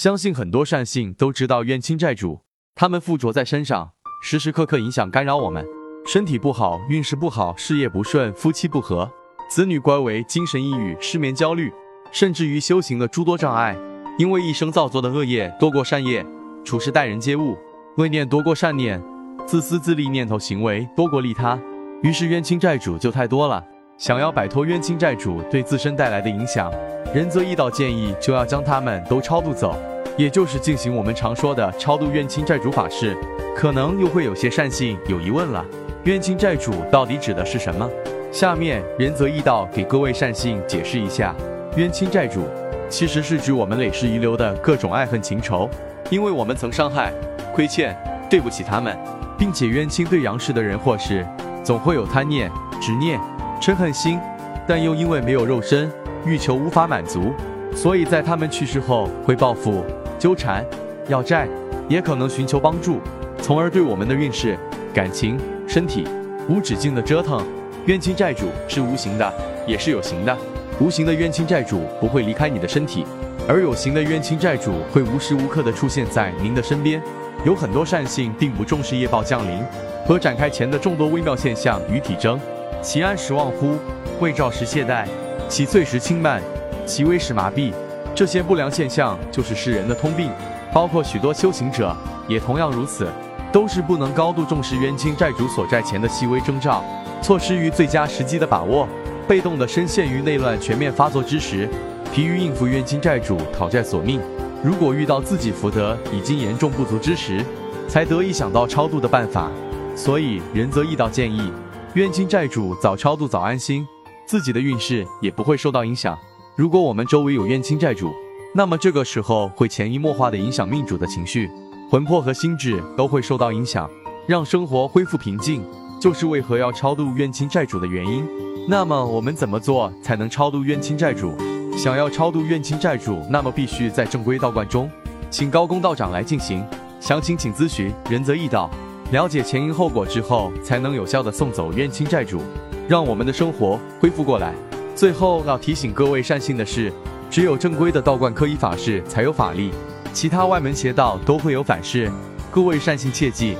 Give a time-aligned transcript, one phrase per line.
[0.00, 2.40] 相信很多善信都知道冤亲债主，
[2.74, 3.90] 他们附着在身上，
[4.22, 5.62] 时时刻刻影响干扰我们。
[6.06, 9.12] 身体不好，运势不好，事业不顺，夫妻不和，
[9.50, 11.70] 子女乖违，精神抑郁，失眠焦虑，
[12.12, 13.76] 甚至于修行的诸多障碍。
[14.18, 16.24] 因为一生造作的恶业多过善业，
[16.64, 17.54] 处事待人接物，
[17.98, 18.98] 恶念多过善念，
[19.46, 21.60] 自私自利念头行为多过利他，
[22.02, 23.62] 于是冤亲债主就太多了。
[23.98, 26.72] 想要摆脱冤亲债主对自身带来的影响，
[27.14, 29.76] 仁泽义道建议就要将他们都超度走，
[30.16, 33.16] 也就是进行我们常说的超度冤亲债主法事。
[33.56, 35.64] 可能又会有些善信有疑问了。
[36.04, 37.88] 冤亲债主到底指的是什么？
[38.32, 41.34] 下面仁泽义道给各位善信解释一下：
[41.76, 42.42] 冤亲债主
[42.88, 45.68] 其实是指我们累世遗留的各种爱恨情仇，
[46.08, 47.12] 因为我们曾伤害、
[47.52, 47.94] 亏欠、
[48.30, 48.96] 对不起他们，
[49.36, 51.26] 并且冤亲对阳世的人或事，
[51.62, 53.20] 总会有贪念、执念、
[53.60, 54.18] 嗔恨心，
[54.66, 55.90] 但又因为没有肉身，
[56.24, 57.32] 欲求无法满足，
[57.74, 59.84] 所以在他们去世后会报复、
[60.20, 60.64] 纠缠、
[61.08, 61.48] 要债，
[61.88, 63.00] 也可能寻求帮助，
[63.40, 64.56] 从而对我们的运势、
[64.92, 65.40] 感情。
[65.66, 66.04] 身体
[66.48, 67.46] 无止境的折腾，
[67.86, 69.32] 冤亲债主是无形的，
[69.68, 70.36] 也是有形的。
[70.80, 73.06] 无形的冤亲债主不会离开你的身体，
[73.48, 77.00] 而有形的冤亲债主会无时无刻的出现在您的身边。
[77.44, 79.62] 有很多善信并不重视业报降临
[80.04, 82.38] 和展开前的众多微妙现象与体征，
[82.82, 83.78] 其安时忘乎，
[84.20, 85.06] 未兆时懈怠，
[85.48, 86.42] 其脆时轻慢，
[86.84, 87.72] 其微时麻痹。
[88.14, 90.30] 这些不良现象就是世人的通病，
[90.72, 91.96] 包括许多修行者
[92.28, 93.08] 也同样如此。
[93.52, 96.84] 都是不能高度重视冤亲债主所债前的细微征兆，
[97.20, 98.86] 错失于最佳时机的把握，
[99.26, 101.68] 被动的深陷于内乱全面发作之时，
[102.12, 104.20] 疲于应付冤亲债主讨债索命。
[104.62, 107.44] 如果遇到自己福德已经严重不足之时，
[107.88, 109.50] 才得以想到超度的办法。
[109.96, 111.52] 所以仁则义道建议，
[111.94, 113.84] 冤亲债主早超度早安心，
[114.26, 116.16] 自己的运势也不会受到影响。
[116.56, 118.12] 如果我们周围有冤亲债主，
[118.54, 121.48] 那么这个时候会潜移默化的影响命主的情绪。
[121.88, 123.88] 魂魄和心智都会受到影响，
[124.26, 125.62] 让生活恢复平静，
[126.00, 128.26] 就是为何要超度冤亲债主的原因。
[128.68, 131.32] 那么我们怎么做才能超度冤亲债主？
[131.76, 134.90] 想要超度冤亲债主，那么必须在正规道观中，
[135.30, 136.64] 请高公道长来进行。
[137.00, 138.68] 详情请咨询仁泽义道。
[139.12, 142.40] 了解前因后果之后，才能有效的送走冤亲债主，
[142.88, 144.54] 让我们的生活恢复过来。
[145.00, 146.92] 最后要提醒各位善信的是，
[147.30, 149.70] 只有正规的道观科仪法事才有法力。
[150.12, 152.12] 其他外门邪道都会有反噬，
[152.50, 153.56] 各位善信切记。